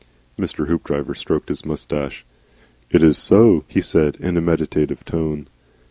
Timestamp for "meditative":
4.41-5.05